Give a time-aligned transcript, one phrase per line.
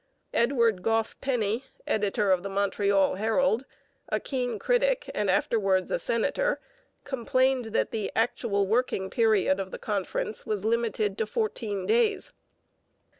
[0.33, 3.65] Edward Goff Penny, editor of the Montreal Herald,
[4.09, 6.59] a keen critic, and afterwards a senator,
[7.03, 12.33] complained that the actual working period of the conference was limited to fourteen days.